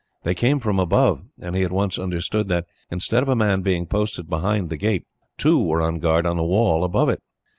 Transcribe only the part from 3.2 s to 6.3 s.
of a man being posted behind the gate, two were on guard